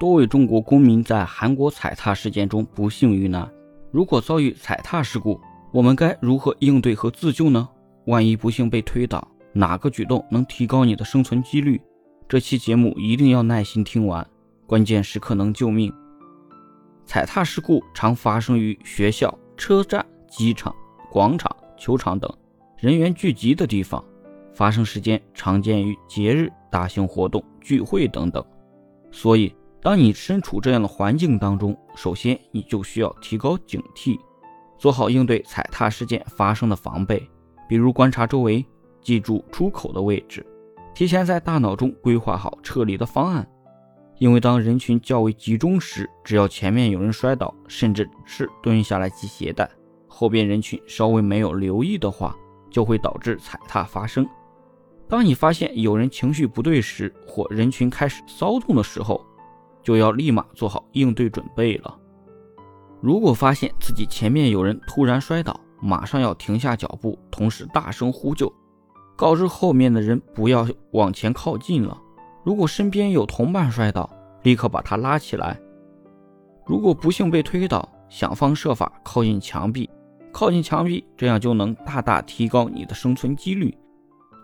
[0.00, 3.46] 多位中国公民在韩国踩踏事件中不幸遇难。
[3.90, 5.38] 如果遭遇踩踏事故，
[5.72, 7.68] 我们该如何应对和自救呢？
[8.06, 11.78] 万一不幸被推倒，哪个举动能提高你的生存几率？
[12.26, 14.26] 这期节目一定要耐心听完，
[14.66, 15.92] 关键时刻能救命。
[17.04, 20.74] 踩踏事故常发生于学校、车站、机场、
[21.12, 22.32] 广场、球场等
[22.78, 24.02] 人员聚集的地方，
[24.54, 28.42] 发生时间常见于节日、大型活动、聚会等等。
[29.12, 29.52] 所以，
[29.82, 34.18] 当你身处这样的环境当中，首先你就需要提高警惕，
[34.76, 37.26] 做好应对踩踏事件发生的防备，
[37.66, 38.64] 比如观察周围，
[39.00, 40.44] 记住出口的位置，
[40.94, 43.48] 提前在大脑中规划好撤离的方案。
[44.18, 49.66] 因为当人群较为集中时，只要前面有人摔倒，甚至是蹲下来系鞋带，
[50.06, 52.36] 后边人群稍微没有留意的话，
[52.70, 54.28] 就会导致踩踏发生。
[55.08, 59.24] 当你发现有人情绪不对时，或人群开始骚动的时候，
[59.82, 61.96] 就要立马做好应对准备了。
[63.00, 68.52] 如果发现自己前面有人突然摔倒，马上要停下脚步，同时大声呼救，
[69.16, 71.98] 告知后面的人不要往前靠近了。
[72.44, 74.08] 如果身边有同伴摔倒，
[74.42, 75.58] 立刻把他拉起来。
[76.66, 79.88] 如果不幸被推倒，想方设法靠近墙壁，
[80.30, 83.74] 靠近墙壁，这样就能大大提高你的生存几率。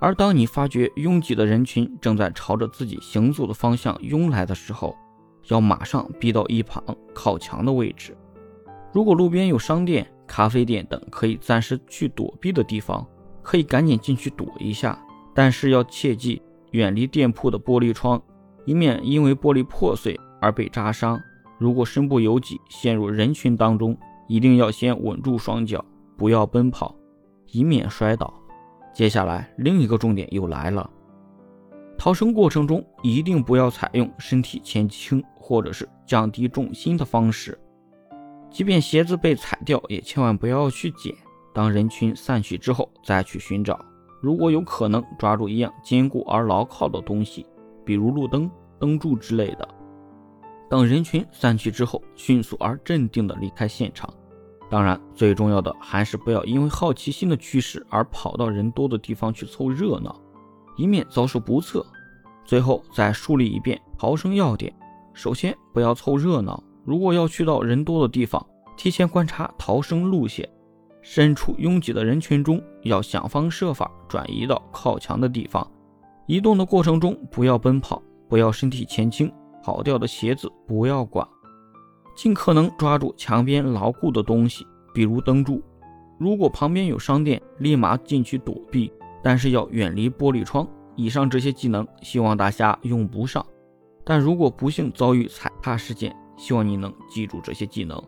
[0.00, 4.94] 而当你发觉拥挤的人群正在朝着自己行走的方向拥来的时候，
[5.48, 6.82] 要马上避到一旁
[7.14, 8.16] 靠墙的位置。
[8.92, 13.06] 如果路边有商店、咖啡店等可以暂时去躲避的地方，
[13.42, 14.98] 可以赶紧进去躲一下。
[15.34, 18.20] 但是要切记远离店铺的玻璃窗，
[18.66, 21.18] 以免因为玻璃破碎而被扎伤。
[21.58, 23.96] 如果身不由己陷入人群当中，
[24.28, 25.82] 一定要先稳住双脚，
[26.16, 26.94] 不要奔跑，
[27.46, 28.32] 以免摔倒。
[28.92, 30.90] 接下来，另一个重点又来了。
[32.02, 37.56] 逃生过程中一定不要采用身体前倾或者是降低重心的方式，
[38.50, 41.14] 即便鞋子被踩掉，也千万不要去捡。
[41.54, 43.78] 当人群散去之后再去寻找，
[44.20, 47.46] 如果有可能，抓住一样坚固而牢靠的东西，
[47.84, 48.50] 比如路灯、
[48.80, 49.68] 灯柱之类的。
[50.68, 54.12] 等人群散去之后，迅速而镇定地离开现场。
[54.68, 60.20] 当然，最重要的还是不要因为好奇心的驱使而跑到人多的地方去凑热闹，
[60.76, 61.86] 以免遭受不测。
[62.44, 64.72] 最后再梳理一遍逃生要点：
[65.12, 66.62] 首先，不要凑热闹。
[66.84, 68.44] 如果要去到人多的地方，
[68.76, 70.48] 提前观察逃生路线。
[71.00, 75.68] 身处拥挤的人群中，要想方设法转移到靠墙的地方。
[76.26, 79.32] 移动的过程中，不要奔跑，不要身体前倾，
[79.62, 81.26] 跑掉的鞋子不要管。
[82.14, 85.62] 尽可能抓住墙边牢固的东西，比如灯柱。
[86.18, 88.92] 如果旁边有商店，立马进去躲避，
[89.22, 90.66] 但是要远离玻璃窗。
[90.96, 93.44] 以上这些技能，希望大家用不上。
[94.04, 98.02] 但如果不幸遭遇踩踏事件，希望你能记住这些技能。